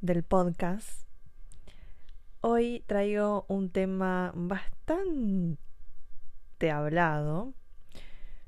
del 0.00 0.22
podcast. 0.22 1.06
Hoy 2.40 2.84
traigo 2.86 3.44
un 3.48 3.70
tema 3.70 4.32
bastante 4.34 5.58
hablado 6.72 7.52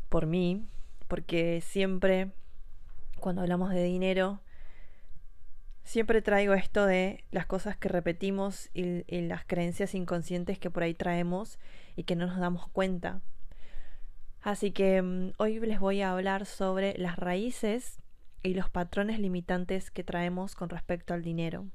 por 0.09 0.27
mí, 0.27 0.65
porque 1.09 1.61
siempre 1.61 2.31
cuando 3.19 3.43
hablamos 3.43 3.71
de 3.71 3.85
dinero, 3.85 4.41
siempre 5.83 6.23
traigo 6.23 6.55
esto 6.55 6.87
de 6.87 7.25
las 7.31 7.47
cosas 7.47 7.77
que 7.77 7.89
repetimos 7.89 8.71
y, 8.73 9.05
y, 9.07 9.23
las 9.23 9.45
creencias 9.45 9.95
inconscientes 9.95 10.59
que 10.59 10.71
por 10.71 10.83
ahí 10.83 10.95
traemos 10.95 11.59
y 11.97 12.05
que 12.05 12.17
no 12.17 12.27
nos 12.27 12.39
damos 12.39 12.69
cuenta. 12.69 13.21
Así 14.43 14.71
que 14.71 15.01
um, 15.03 15.33
hoy 15.39 15.61
les 15.61 15.81
voy 15.81 16.01
a 16.01 16.13
hablar 16.13 16.47
sobre 16.47 16.97
las 16.97 17.17
raíces 17.19 17.99
y 18.43 18.55
los 18.55 18.71
patrones 18.71 19.19
limitantes 19.19 19.91
que 19.91 20.05
traemos 20.05 20.55
con 20.55 20.69
respecto 20.69 21.15
al 21.15 21.23
dinero. 21.23 21.67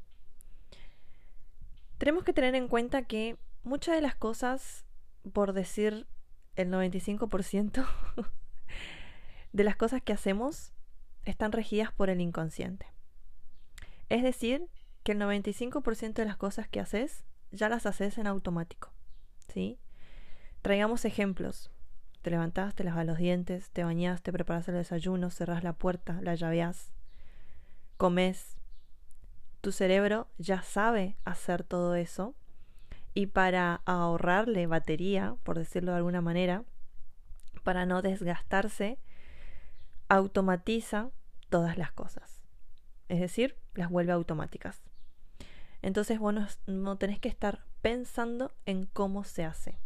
Tenemos 1.98 2.24
que 2.24 2.34
tener 2.34 2.56
en 2.56 2.68
cuenta 2.68 3.04
que 3.04 3.38
muchas 3.64 3.96
de 3.96 4.02
las 4.02 4.16
cosas, 4.16 4.86
por 5.34 5.54
decir 5.54 6.08
el 6.56 6.70
95% 6.70 7.86
de 9.54 9.64
las 9.64 9.76
cosas 9.76 10.02
que 10.02 10.14
hacemos, 10.14 10.74
están 11.24 11.52
regidas 11.52 11.92
por 11.92 12.10
el 12.10 12.22
inconsciente. 12.22 12.88
Es 14.10 14.24
decir, 14.24 14.68
que 15.04 15.14
el 15.14 15.20
95% 15.20 16.14
de 16.14 16.26
las 16.26 16.38
cosas 16.38 16.68
que 16.68 16.80
haces 16.80 17.24
ya 17.52 17.70
las 17.70 17.86
haces 17.86 18.18
en 18.18 18.28
automático. 18.28 18.92
¿Sí? 19.54 19.80
Traigamos 20.62 21.06
ejemplos. 21.06 21.72
Te 22.26 22.32
levantás, 22.32 22.74
te 22.74 22.84
lavas 22.84 23.06
los 23.06 23.20
dientes, 23.20 23.70
te 23.70 23.84
bañas, 23.84 24.24
te 24.24 24.34
preparas 24.34 24.68
el 24.68 24.74
desayuno, 24.74 25.30
cerrás 25.30 25.64
la 25.64 25.74
puerta, 25.74 26.20
la 26.24 26.34
llaveás, 26.34 26.92
comes. 27.98 28.58
Tu 29.62 29.72
cerebro 29.72 30.28
ya 30.40 30.64
sabe 30.64 31.18
hacer 31.24 31.64
todo 31.64 31.94
eso 31.94 32.34
y 33.14 33.28
para 33.28 33.84
ahorrarle 33.86 34.66
batería, 34.66 35.36
por 35.44 35.60
decirlo 35.60 35.92
de 35.92 35.98
alguna 35.98 36.22
manera, 36.22 36.64
para 37.64 37.86
no 37.86 38.02
desgastarse, 38.02 38.98
automatiza 40.10 41.12
todas 41.52 41.78
las 41.78 41.92
cosas. 41.92 42.42
Es 43.08 43.20
decir, 43.20 43.56
las 43.76 43.92
vuelve 43.92 44.14
automáticas. 44.14 44.82
Entonces 45.84 46.18
vos 46.18 46.34
no, 46.34 46.48
no 46.66 46.98
tenés 46.98 47.20
que 47.20 47.30
estar 47.30 47.64
pensando 47.84 48.52
en 48.66 48.88
cómo 48.88 49.26
se 49.26 49.46
hace. 49.46 49.78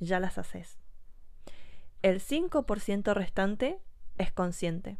Ya 0.00 0.18
las 0.18 0.38
haces. 0.38 0.81
El 2.02 2.20
5% 2.20 3.14
restante 3.14 3.78
es 4.18 4.32
consciente. 4.32 4.98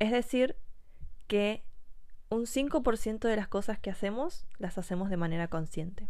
Es 0.00 0.10
decir, 0.10 0.56
que 1.28 1.64
un 2.28 2.46
5% 2.46 3.20
de 3.20 3.36
las 3.36 3.48
cosas 3.48 3.78
que 3.78 3.90
hacemos 3.90 4.46
las 4.58 4.78
hacemos 4.78 5.10
de 5.10 5.16
manera 5.16 5.48
consciente. 5.48 6.08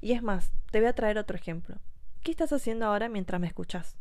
Y 0.00 0.12
es 0.12 0.22
más, 0.22 0.52
te 0.70 0.78
voy 0.78 0.88
a 0.88 0.94
traer 0.94 1.18
otro 1.18 1.36
ejemplo. 1.36 1.78
¿Qué 2.22 2.30
estás 2.30 2.52
haciendo 2.52 2.86
ahora 2.86 3.08
mientras 3.08 3.40
me 3.40 3.48
escuchas? 3.48 3.96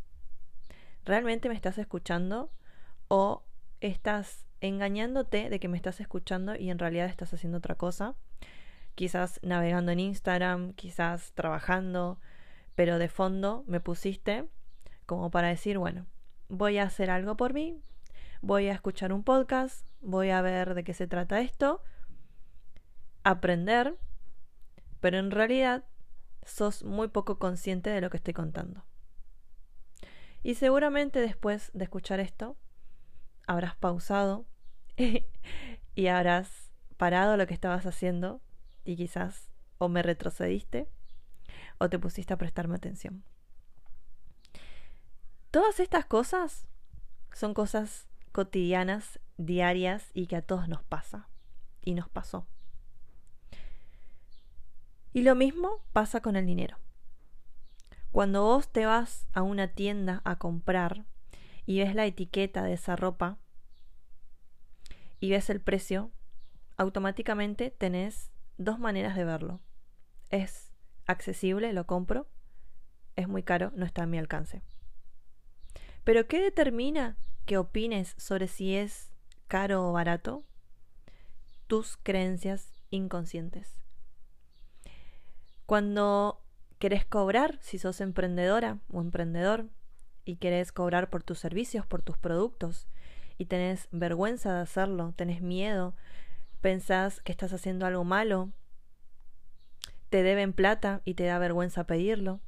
¿Realmente 1.03 1.50
me 1.50 1.56
estás 1.56 1.78
escuchando 1.78 2.52
o 3.08 3.44
estás 3.81 4.46
engañándote 4.62 5.50
de 5.50 5.59
que 5.59 5.68
me 5.68 5.78
estás 5.78 6.00
escuchando 6.00 6.56
y 6.56 6.70
en 6.70 6.80
realidad 6.80 7.08
estás 7.08 7.34
haciendo 7.34 7.58
otra 7.58 7.75
cosa? 7.75 8.16
Quizás 8.96 9.40
navegando 9.41 9.91
en 9.91 10.00
Instagram, 10.00 10.74
quizás 10.74 11.31
trabajando, 11.34 12.20
pero 12.75 13.00
de 13.00 13.09
fondo 13.09 13.64
me 13.68 13.80
pusiste 13.80 14.47
como 15.07 15.31
para 15.31 15.47
decir, 15.47 15.79
bueno, 15.79 16.06
voy 16.50 16.78
a 16.78 16.84
hacer 16.84 17.09
algo 17.09 17.35
por 17.35 17.53
mí, 17.53 17.81
voy 18.41 18.68
a 18.68 18.73
escuchar 18.73 19.12
un 19.13 19.23
podcast, 19.23 19.88
voy 20.01 20.29
a 20.29 20.41
ver 20.41 20.75
de 20.75 20.84
qué 20.84 20.94
se 20.94 21.07
trata 21.07 21.40
esto, 21.40 21.81
aprender, 23.23 23.97
pero 25.00 25.17
en 25.17 25.31
realidad 25.31 25.85
sos 26.44 26.84
muy 26.84 27.07
poco 27.07 27.40
consciente 27.40 27.90
de 27.90 28.01
lo 28.01 28.09
que 28.09 28.17
estoy 28.17 28.34
contando. 28.34 28.85
Y 30.44 30.56
seguramente 30.56 31.19
después 31.19 31.72
de 31.73 31.85
escuchar 31.85 32.19
esto, 32.19 32.57
habrás 33.47 33.75
pausado 33.75 34.46
y 35.96 36.07
habrás 36.07 36.72
parado 36.97 37.38
lo 37.38 37.47
que 37.47 37.53
estabas 37.53 37.85
haciendo 37.85 38.41
y 38.84 38.97
quizás 38.97 39.50
o 39.78 39.88
me 39.88 40.03
retrocediste 40.03 40.90
o 41.78 41.90
te 41.90 41.97
pusiste 41.97 42.34
a 42.34 42.38
prestarme 42.38 42.75
atención. 42.75 43.23
Todas 45.52 45.80
estas 45.80 46.06
cosas 46.06 46.68
son 47.34 47.53
cosas 47.53 48.08
cotidianas, 48.31 49.19
diarias 49.38 50.12
y 50.13 50.28
que 50.28 50.35
a 50.35 50.41
todos 50.41 50.68
nos 50.68 50.84
pasa. 50.84 51.28
Y 51.81 51.94
nos 51.94 52.09
pasó. 52.09 52.46
Y 55.13 55.22
lo 55.22 55.35
mismo 55.35 55.81
pasa 55.94 56.22
con 56.22 56.35
el 56.35 56.46
dinero. 56.46 56.78
Cuando 58.12 58.44
vos 58.44 58.72
te 58.72 58.85
vas 58.85 59.28
a 59.34 59.41
una 59.41 59.69
tienda 59.69 60.22
a 60.25 60.38
comprar 60.38 61.06
y 61.66 61.79
ves 61.79 61.96
la 61.96 62.06
etiqueta 62.06 62.64
de 62.64 62.74
esa 62.74 62.96
ropa 62.96 63.38
y 65.19 65.31
ves 65.31 65.50
el 65.50 65.62
precio, 65.62 66.12
automáticamente 66.78 67.72
tenés 67.72 68.31
dos 68.58 68.79
maneras 68.79 69.16
de 69.16 69.24
verlo. 69.24 69.62
Es 70.29 70.72
accesible, 71.06 71.74
lo 71.74 71.88
compro. 71.88 72.28
Es 73.16 73.28
muy 73.28 73.44
caro, 73.44 73.72
no 73.75 73.85
está 73.85 74.03
a 74.03 74.08
mi 74.08 74.18
alcance. 74.18 74.62
Pero 76.07 76.25
¿qué 76.25 76.41
determina 76.41 77.18
que 77.45 77.57
opines 77.57 78.16
sobre 78.18 78.47
si 78.47 78.78
es 78.78 79.12
caro 79.50 79.90
o 79.90 79.91
barato? 79.91 80.45
Tus 81.68 81.97
creencias 81.97 82.72
inconscientes. 82.91 83.75
Cuando 85.66 86.41
querés 86.79 87.03
cobrar, 87.03 87.59
si 87.59 87.78
sos 87.78 88.00
emprendedora 88.00 88.79
o 88.90 89.01
emprendedor, 89.01 89.67
y 90.23 90.38
querés 90.38 90.72
cobrar 90.72 91.09
por 91.09 91.23
tus 91.23 91.40
servicios, 91.40 91.85
por 91.85 92.03
tus 92.03 92.17
productos, 92.17 92.88
y 93.38 93.47
tenés 93.47 93.90
vergüenza 93.91 94.53
de 94.53 94.62
hacerlo, 94.62 95.13
tenés 95.17 95.41
miedo, 95.41 95.94
pensás 96.62 97.19
que 97.19 97.34
estás 97.34 97.51
haciendo 97.51 97.85
algo 97.85 98.06
malo, 98.06 98.53
te 100.09 100.23
deben 100.23 100.53
plata 100.53 101.01
y 101.03 101.16
te 101.16 101.25
da 101.25 101.38
vergüenza 101.38 101.84
pedirlo, 101.84 102.40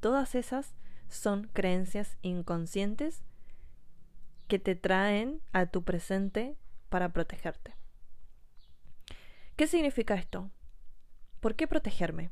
todas 0.00 0.34
esas 0.34 0.72
son 1.12 1.48
creencias 1.52 2.16
inconscientes 2.22 3.22
que 4.48 4.58
te 4.58 4.74
traen 4.74 5.40
a 5.52 5.66
tu 5.66 5.84
presente 5.84 6.56
para 6.88 7.12
protegerte. 7.12 7.74
¿Qué 9.56 9.66
significa 9.66 10.14
esto? 10.14 10.50
¿Por 11.40 11.54
qué 11.54 11.66
protegerme? 11.66 12.30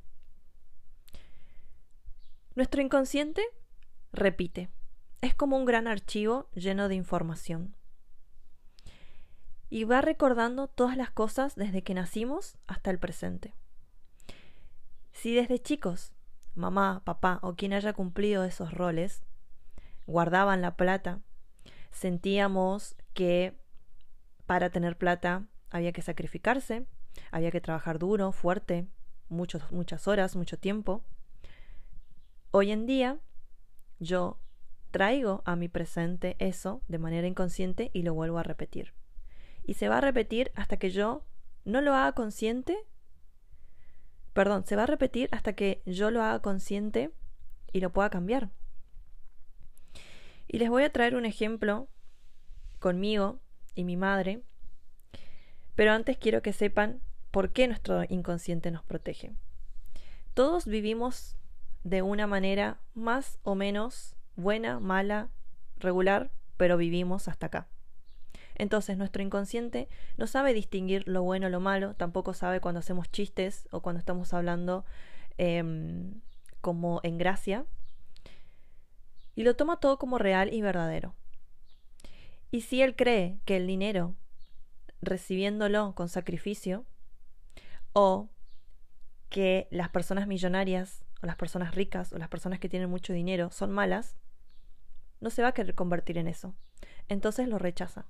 Nuestro 2.54 2.82
inconsciente 2.82 3.42
repite. 4.12 4.70
Es 5.20 5.34
como 5.34 5.56
un 5.56 5.64
gran 5.64 5.86
archivo 5.86 6.48
lleno 6.54 6.88
de 6.88 6.94
información. 6.94 7.74
Y 9.68 9.84
va 9.84 10.00
recordando 10.00 10.68
todas 10.68 10.96
las 10.96 11.10
cosas 11.10 11.54
desde 11.54 11.82
que 11.82 11.94
nacimos 11.94 12.56
hasta 12.66 12.90
el 12.90 12.98
presente. 12.98 13.54
Si 15.12 15.34
desde 15.34 15.58
chicos 15.58 16.12
mamá, 16.60 17.02
papá 17.04 17.40
o 17.42 17.54
quien 17.54 17.72
haya 17.72 17.92
cumplido 17.92 18.44
esos 18.44 18.72
roles, 18.72 19.24
guardaban 20.06 20.62
la 20.62 20.76
plata, 20.76 21.20
sentíamos 21.90 22.96
que 23.14 23.58
para 24.46 24.70
tener 24.70 24.96
plata 24.96 25.46
había 25.70 25.92
que 25.92 26.02
sacrificarse, 26.02 26.86
había 27.30 27.50
que 27.50 27.60
trabajar 27.60 27.98
duro, 27.98 28.32
fuerte, 28.32 28.86
muchos, 29.28 29.70
muchas 29.72 30.06
horas, 30.08 30.36
mucho 30.36 30.58
tiempo. 30.58 31.04
Hoy 32.50 32.70
en 32.72 32.86
día 32.86 33.18
yo 33.98 34.38
traigo 34.90 35.42
a 35.44 35.56
mi 35.56 35.68
presente 35.68 36.36
eso 36.38 36.82
de 36.88 36.98
manera 36.98 37.26
inconsciente 37.26 37.90
y 37.92 38.02
lo 38.02 38.14
vuelvo 38.14 38.38
a 38.38 38.42
repetir. 38.42 38.92
Y 39.64 39.74
se 39.74 39.88
va 39.88 39.98
a 39.98 40.00
repetir 40.00 40.50
hasta 40.54 40.76
que 40.76 40.90
yo 40.90 41.24
no 41.64 41.80
lo 41.80 41.94
haga 41.94 42.12
consciente 42.12 42.76
perdón, 44.32 44.64
se 44.64 44.76
va 44.76 44.84
a 44.84 44.86
repetir 44.86 45.28
hasta 45.32 45.54
que 45.54 45.82
yo 45.86 46.10
lo 46.10 46.22
haga 46.22 46.40
consciente 46.40 47.10
y 47.72 47.80
lo 47.80 47.90
pueda 47.90 48.10
cambiar. 48.10 48.50
Y 50.48 50.58
les 50.58 50.68
voy 50.68 50.82
a 50.82 50.92
traer 50.92 51.14
un 51.14 51.26
ejemplo 51.26 51.88
conmigo 52.78 53.40
y 53.74 53.84
mi 53.84 53.96
madre, 53.96 54.42
Pero 55.76 55.92
antes 55.92 56.18
quiero 56.18 56.42
que 56.42 56.52
sepan 56.52 57.00
por 57.30 57.52
qué 57.52 57.66
nuestro 57.66 58.02
inconsciente 58.08 58.70
nos 58.70 58.84
protege. 58.84 59.32
Todos 60.34 60.66
vivimos 60.66 61.36
de 61.84 62.02
una 62.02 62.26
manera 62.26 62.80
más 62.94 63.38
o 63.42 63.54
menos 63.54 64.16
buena, 64.36 64.80
mala, 64.80 65.30
regular, 65.78 66.30
pero 66.56 66.76
vivimos 66.76 67.28
hasta 67.28 67.46
acá. 67.46 67.68
Entonces 68.60 68.98
nuestro 68.98 69.22
inconsciente 69.22 69.88
no 70.18 70.26
sabe 70.26 70.52
distinguir 70.52 71.08
lo 71.08 71.22
bueno 71.22 71.48
lo 71.48 71.60
malo, 71.60 71.94
tampoco 71.94 72.34
sabe 72.34 72.60
cuando 72.60 72.80
hacemos 72.80 73.10
chistes 73.10 73.66
o 73.70 73.80
cuando 73.80 74.00
estamos 74.00 74.34
hablando 74.34 74.84
em, 75.38 76.20
como 76.60 77.00
en 77.02 77.16
gracia, 77.16 77.64
y 79.34 79.44
lo 79.44 79.56
toma 79.56 79.80
todo 79.80 79.98
como 79.98 80.18
real 80.18 80.52
y 80.52 80.60
verdadero. 80.60 81.14
Y 82.50 82.60
si 82.60 82.82
él 82.82 82.96
cree 82.96 83.40
que 83.46 83.56
el 83.56 83.66
dinero, 83.66 84.14
recibiéndolo 85.00 85.94
con 85.94 86.10
sacrificio, 86.10 86.84
o 87.94 88.28
que 89.30 89.68
las 89.70 89.88
personas 89.88 90.26
millonarias, 90.26 91.02
o 91.22 91.26
las 91.26 91.36
personas 91.36 91.74
ricas, 91.74 92.12
o 92.12 92.18
las 92.18 92.28
personas 92.28 92.58
que 92.58 92.68
tienen 92.68 92.90
mucho 92.90 93.14
dinero 93.14 93.50
son 93.52 93.70
malas, 93.70 94.18
no 95.18 95.30
se 95.30 95.40
va 95.40 95.48
a 95.48 95.54
querer 95.54 95.74
convertir 95.74 96.18
en 96.18 96.28
eso. 96.28 96.54
Entonces 97.08 97.48
lo 97.48 97.58
rechaza. 97.58 98.04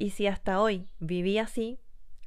Y 0.00 0.10
si 0.10 0.28
hasta 0.28 0.60
hoy 0.60 0.86
viví 1.00 1.38
así, 1.38 1.80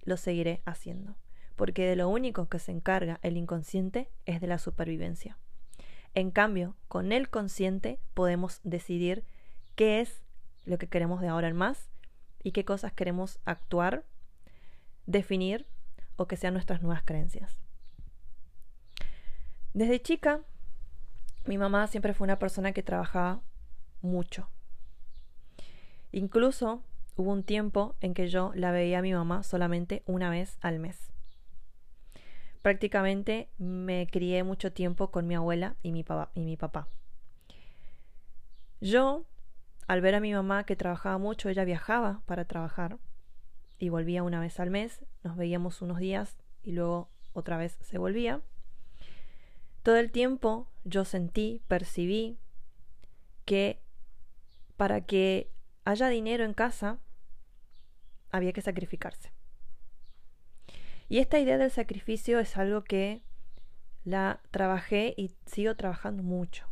lo 0.04 0.18
seguiré 0.18 0.62
haciendo. 0.66 1.16
Porque 1.56 1.86
de 1.86 1.96
lo 1.96 2.10
único 2.10 2.50
que 2.50 2.60
se 2.60 2.74
encarga 2.74 3.18
el 3.24 3.38
inconsciente 3.38 4.10
es 4.26 4.42
de 4.42 4.48
la 4.48 4.58
supervivencia. 4.58 5.38
En 6.14 6.32
cambio, 6.32 6.76
con 6.90 7.14
el 7.14 7.30
consciente 7.30 7.98
podemos 8.14 8.60
decidir 8.66 9.24
qué 9.76 10.02
es 10.02 10.22
lo 10.66 10.78
que 10.78 10.88
queremos 10.88 11.22
de 11.22 11.30
ahora 11.30 11.48
en 11.48 11.56
más 11.56 11.90
y 12.44 12.52
qué 12.52 12.66
cosas 12.66 12.92
queremos 12.92 13.40
actuar, 13.46 14.04
definir 15.06 15.66
o 16.18 16.28
que 16.28 16.36
sean 16.36 16.54
nuestras 16.54 16.82
nuevas 16.82 17.04
creencias. 17.04 17.58
Desde 19.74 20.02
chica, 20.02 20.42
mi 21.46 21.58
mamá 21.58 21.88
siempre 21.88 22.14
fue 22.14 22.26
una 22.26 22.38
persona 22.38 22.74
que 22.74 22.84
trabajaba 22.84 23.40
mucho. 24.02 24.50
Incluso 26.12 26.84
hubo 27.22 27.32
un 27.32 27.44
tiempo 27.44 27.96
en 28.02 28.16
que 28.16 28.28
yo 28.28 28.52
la 28.56 28.72
veía 28.72 29.00
a 29.00 29.02
mi 29.04 29.14
mamá 29.14 29.44
solamente 29.44 30.02
una 30.08 30.32
vez 30.32 30.58
al 30.62 30.80
mes. 30.80 31.12
Prácticamente 32.64 33.50
me 33.60 34.08
crié 34.08 34.44
mucho 34.44 34.74
tiempo 34.74 35.12
con 35.12 35.28
mi 35.28 35.36
abuela 35.36 35.76
y 35.84 35.92
mi, 35.92 36.04
papá. 36.04 36.88
Yo, 38.80 39.26
al 39.88 40.02
ver 40.02 40.16
a 40.16 40.20
mi 40.20 40.34
mamá 40.34 40.64
que 40.64 40.76
trabajaba 40.76 41.20
mucho, 41.20 41.50
ella 41.50 41.64
viajaba 41.64 42.22
para 42.26 42.46
trabajar 42.46 42.98
y 43.78 43.90
volvía 43.90 44.24
una 44.24 44.40
vez 44.40 44.60
al 44.60 44.72
mes, 44.72 45.06
nos 45.24 45.38
veíamos 45.38 45.82
unos 45.82 46.00
días 46.00 46.38
y 46.64 46.72
luego 46.72 47.10
otra 47.34 47.58
vez 47.58 47.78
se 47.82 48.00
volvía. 48.00 48.42
Todo 49.84 49.98
el 49.98 50.12
tiempo 50.12 50.68
yo 50.86 51.06
sentí, 51.06 51.62
percibí 51.68 52.40
que 53.46 53.80
para 54.76 55.02
que 55.02 55.52
haya 55.86 56.10
dinero 56.10 56.46
en 56.46 56.54
casa 56.54 57.00
había 58.32 58.54
que 58.54 58.62
sacrificarse. 58.62 59.32
Y 61.10 61.20
esta 61.20 61.40
idea 61.40 61.58
del 61.58 61.72
sacrificio 61.72 62.40
es 62.40 62.56
algo 62.58 62.84
que 62.84 63.22
la 64.04 64.42
trabajé 64.52 65.14
y 65.18 65.32
sigo 65.46 65.76
trabajando 65.76 66.24
mucho. 66.24 66.68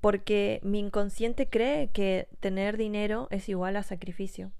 Porque 0.00 0.60
mi 0.62 0.78
inconsciente 0.78 1.48
cree 1.48 1.90
que 1.90 2.28
tener 2.40 2.76
dinero 2.76 3.28
es 3.30 3.48
igual 3.48 3.76
a 3.76 3.82
sacrificio. 3.82 4.52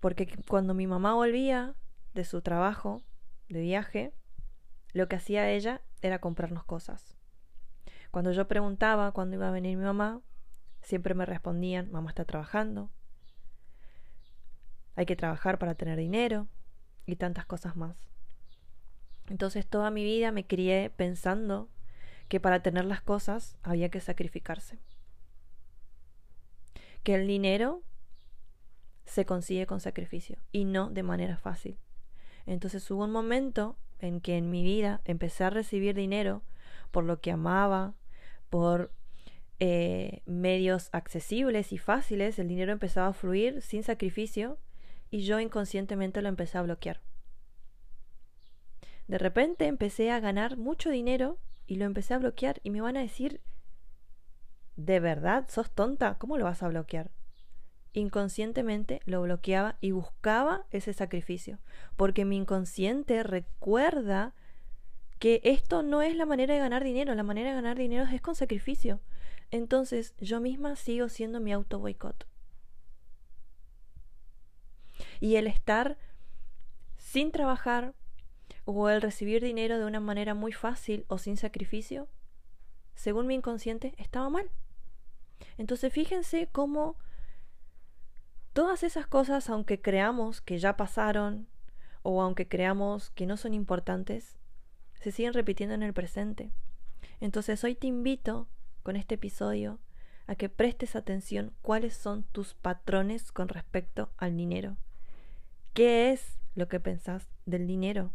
Porque 0.00 0.28
cuando 0.48 0.74
mi 0.74 0.86
mamá 0.86 1.14
volvía 1.14 1.74
de 2.14 2.24
su 2.24 2.42
trabajo, 2.42 3.02
de 3.48 3.60
viaje, 3.60 4.12
lo 4.92 5.08
que 5.08 5.16
hacía 5.16 5.50
ella 5.50 5.80
era 6.02 6.20
comprarnos 6.20 6.64
cosas. 6.64 7.16
Cuando 8.10 8.32
yo 8.32 8.48
preguntaba 8.48 9.12
cuándo 9.12 9.36
iba 9.36 9.48
a 9.48 9.52
venir 9.52 9.76
mi 9.76 9.84
mamá, 9.84 10.20
siempre 10.82 11.14
me 11.14 11.26
respondían, 11.26 11.90
mamá 11.90 12.10
está 12.10 12.24
trabajando, 12.24 12.90
hay 14.98 15.06
que 15.06 15.14
trabajar 15.14 15.60
para 15.60 15.76
tener 15.76 15.96
dinero 15.96 16.48
y 17.06 17.14
tantas 17.14 17.46
cosas 17.46 17.76
más. 17.76 17.96
Entonces 19.28 19.64
toda 19.64 19.92
mi 19.92 20.02
vida 20.02 20.32
me 20.32 20.44
crié 20.44 20.90
pensando 20.90 21.68
que 22.26 22.40
para 22.40 22.64
tener 22.64 22.84
las 22.84 23.00
cosas 23.00 23.56
había 23.62 23.90
que 23.90 24.00
sacrificarse. 24.00 24.80
Que 27.04 27.14
el 27.14 27.28
dinero 27.28 27.84
se 29.04 29.24
consigue 29.24 29.66
con 29.66 29.78
sacrificio 29.78 30.36
y 30.50 30.64
no 30.64 30.90
de 30.90 31.04
manera 31.04 31.36
fácil. 31.36 31.78
Entonces 32.44 32.90
hubo 32.90 33.04
un 33.04 33.12
momento 33.12 33.78
en 34.00 34.20
que 34.20 34.36
en 34.36 34.50
mi 34.50 34.64
vida 34.64 35.00
empecé 35.04 35.44
a 35.44 35.50
recibir 35.50 35.94
dinero 35.94 36.42
por 36.90 37.04
lo 37.04 37.20
que 37.20 37.30
amaba, 37.30 37.94
por 38.50 38.90
eh, 39.60 40.22
medios 40.26 40.88
accesibles 40.90 41.72
y 41.72 41.78
fáciles, 41.78 42.40
el 42.40 42.48
dinero 42.48 42.72
empezaba 42.72 43.06
a 43.06 43.12
fluir 43.12 43.62
sin 43.62 43.84
sacrificio 43.84 44.58
y 45.10 45.22
yo 45.22 45.40
inconscientemente 45.40 46.22
lo 46.22 46.28
empecé 46.28 46.58
a 46.58 46.62
bloquear. 46.62 47.00
De 49.06 49.18
repente 49.18 49.66
empecé 49.66 50.10
a 50.10 50.20
ganar 50.20 50.56
mucho 50.58 50.90
dinero 50.90 51.38
y 51.66 51.76
lo 51.76 51.86
empecé 51.86 52.14
a 52.14 52.18
bloquear 52.18 52.60
y 52.62 52.70
me 52.70 52.80
van 52.80 52.96
a 52.96 53.00
decir, 53.00 53.40
¿de 54.76 55.00
verdad 55.00 55.46
sos 55.48 55.70
tonta? 55.70 56.18
¿Cómo 56.18 56.36
lo 56.36 56.44
vas 56.44 56.62
a 56.62 56.68
bloquear? 56.68 57.10
Inconscientemente 57.94 59.00
lo 59.06 59.22
bloqueaba 59.22 59.76
y 59.80 59.92
buscaba 59.92 60.66
ese 60.70 60.92
sacrificio, 60.92 61.58
porque 61.96 62.24
mi 62.24 62.36
inconsciente 62.36 63.22
recuerda 63.22 64.34
que 65.18 65.40
esto 65.42 65.82
no 65.82 66.02
es 66.02 66.14
la 66.14 66.26
manera 66.26 66.54
de 66.54 66.60
ganar 66.60 66.84
dinero, 66.84 67.14
la 67.14 67.22
manera 67.22 67.48
de 67.48 67.56
ganar 67.56 67.76
dinero 67.76 68.04
es 68.04 68.20
con 68.20 68.34
sacrificio. 68.34 69.00
Entonces 69.50 70.14
yo 70.18 70.40
misma 70.40 70.76
sigo 70.76 71.08
siendo 71.08 71.40
mi 71.40 71.52
auto 71.52 71.78
boicot. 71.78 72.26
Y 75.20 75.36
el 75.36 75.46
estar 75.46 75.98
sin 76.96 77.32
trabajar 77.32 77.94
o 78.64 78.88
el 78.90 79.00
recibir 79.00 79.42
dinero 79.42 79.78
de 79.78 79.84
una 79.84 80.00
manera 80.00 80.34
muy 80.34 80.52
fácil 80.52 81.04
o 81.08 81.18
sin 81.18 81.36
sacrificio, 81.36 82.08
según 82.94 83.26
mi 83.26 83.34
inconsciente, 83.34 83.94
estaba 83.96 84.28
mal. 84.28 84.50
Entonces 85.56 85.92
fíjense 85.92 86.48
cómo 86.50 86.96
todas 88.52 88.82
esas 88.82 89.06
cosas, 89.06 89.48
aunque 89.48 89.80
creamos 89.80 90.40
que 90.40 90.58
ya 90.58 90.76
pasaron 90.76 91.48
o 92.02 92.22
aunque 92.22 92.48
creamos 92.48 93.10
que 93.10 93.26
no 93.26 93.36
son 93.36 93.54
importantes, 93.54 94.36
se 94.94 95.12
siguen 95.12 95.32
repitiendo 95.32 95.74
en 95.74 95.82
el 95.82 95.94
presente. 95.94 96.50
Entonces 97.20 97.62
hoy 97.64 97.74
te 97.74 97.86
invito 97.86 98.48
con 98.82 98.96
este 98.96 99.14
episodio 99.14 99.80
a 100.26 100.34
que 100.34 100.48
prestes 100.48 100.96
atención 100.96 101.54
cuáles 101.62 101.94
son 101.94 102.24
tus 102.24 102.54
patrones 102.54 103.32
con 103.32 103.48
respecto 103.48 104.10
al 104.18 104.36
dinero. 104.36 104.76
¿Qué 105.78 106.10
es 106.10 106.40
lo 106.56 106.66
que 106.66 106.80
pensás 106.80 107.28
del 107.46 107.68
dinero? 107.68 108.10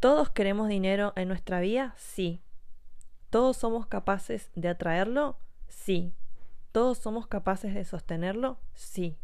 ¿Todos 0.00 0.30
queremos 0.30 0.66
dinero 0.66 1.12
en 1.14 1.28
nuestra 1.28 1.60
vida? 1.60 1.94
Sí. 1.96 2.42
¿Todos 3.30 3.56
somos 3.56 3.86
capaces 3.86 4.50
de 4.56 4.66
atraerlo? 4.66 5.38
Sí. 5.68 6.12
¿Todos 6.72 6.98
somos 6.98 7.28
capaces 7.28 7.72
de 7.72 7.84
sostenerlo? 7.84 8.58
Sí. 8.74 9.16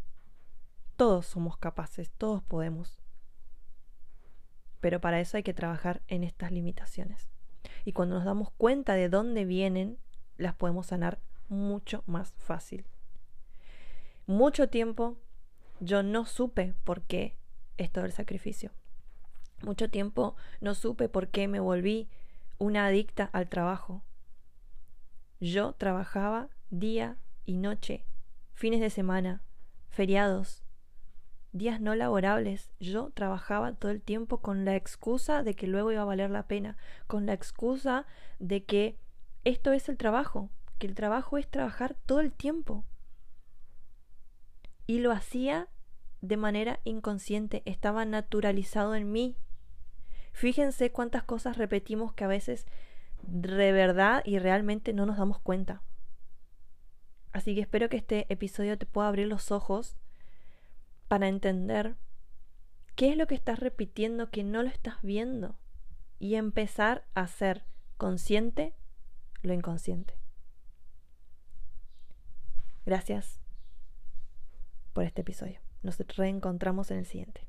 Todos 0.95 1.25
somos 1.25 1.57
capaces, 1.57 2.11
todos 2.11 2.41
podemos. 2.41 2.97
Pero 4.79 5.01
para 5.01 5.19
eso 5.19 5.35
hay 5.35 5.43
que 5.43 5.53
trabajar 5.53 6.01
en 6.07 6.23
estas 6.23 6.53
limitaciones. 6.53 7.27
Y 7.83 7.91
cuando 7.91 8.15
nos 8.15 8.23
damos 8.23 8.51
cuenta 8.51 8.93
de 8.93 9.09
dónde 9.09 9.43
vienen, 9.43 9.97
las 10.37 10.55
podemos 10.55 10.85
sanar 10.85 11.19
mucho 11.49 12.05
más 12.05 12.31
fácil. 12.37 12.85
Mucho 14.27 14.69
tiempo 14.69 15.17
yo 15.79 16.03
no 16.03 16.25
supe 16.25 16.73
por 16.83 17.01
qué 17.03 17.37
esto 17.77 18.01
del 18.01 18.11
sacrificio. 18.11 18.71
Mucho 19.61 19.89
tiempo 19.89 20.35
no 20.61 20.75
supe 20.75 21.09
por 21.09 21.29
qué 21.29 21.47
me 21.47 21.59
volví 21.59 22.09
una 22.57 22.85
adicta 22.85 23.25
al 23.33 23.49
trabajo. 23.49 24.03
Yo 25.39 25.73
trabajaba 25.73 26.49
día 26.69 27.17
y 27.45 27.57
noche, 27.57 28.05
fines 28.53 28.79
de 28.79 28.89
semana, 28.89 29.43
feriados, 29.89 30.63
días 31.51 31.79
no 31.79 31.95
laborables. 31.95 32.71
Yo 32.79 33.11
trabajaba 33.11 33.73
todo 33.73 33.91
el 33.91 34.01
tiempo 34.01 34.39
con 34.39 34.65
la 34.65 34.75
excusa 34.75 35.43
de 35.43 35.55
que 35.55 35.67
luego 35.67 35.91
iba 35.91 36.01
a 36.01 36.05
valer 36.05 36.29
la 36.29 36.47
pena, 36.47 36.77
con 37.07 37.25
la 37.25 37.33
excusa 37.33 38.05
de 38.39 38.63
que 38.65 38.97
esto 39.43 39.71
es 39.71 39.89
el 39.89 39.97
trabajo, 39.97 40.49
que 40.79 40.87
el 40.87 40.95
trabajo 40.95 41.37
es 41.37 41.49
trabajar 41.49 41.95
todo 42.05 42.19
el 42.19 42.31
tiempo. 42.31 42.83
Y 44.87 44.99
lo 44.99 45.11
hacía 45.11 45.69
de 46.21 46.37
manera 46.37 46.79
inconsciente, 46.83 47.61
estaba 47.65 48.05
naturalizado 48.05 48.95
en 48.95 49.11
mí. 49.11 49.37
Fíjense 50.33 50.91
cuántas 50.91 51.23
cosas 51.23 51.57
repetimos 51.57 52.13
que 52.13 52.23
a 52.23 52.27
veces 52.27 52.65
de 53.21 53.71
verdad 53.71 54.21
y 54.25 54.39
realmente 54.39 54.93
no 54.93 55.05
nos 55.05 55.17
damos 55.17 55.39
cuenta. 55.39 55.81
Así 57.31 57.55
que 57.55 57.61
espero 57.61 57.89
que 57.89 57.97
este 57.97 58.31
episodio 58.31 58.77
te 58.77 58.85
pueda 58.85 59.07
abrir 59.07 59.27
los 59.27 59.51
ojos 59.51 59.95
para 61.07 61.27
entender 61.27 61.95
qué 62.95 63.09
es 63.09 63.17
lo 63.17 63.27
que 63.27 63.35
estás 63.35 63.59
repitiendo 63.59 64.29
que 64.29 64.43
no 64.43 64.63
lo 64.63 64.69
estás 64.69 65.01
viendo 65.01 65.55
y 66.17 66.35
empezar 66.35 67.05
a 67.13 67.27
ser 67.27 67.65
consciente 67.97 68.73
lo 69.41 69.53
inconsciente. 69.53 70.15
Gracias 72.85 73.44
por 74.95 75.03
este 75.03 75.21
episodio. 75.21 75.59
Nos 75.83 75.99
reencontramos 75.99 76.89
en 76.89 76.99
el 76.99 77.05
siguiente. 77.05 77.45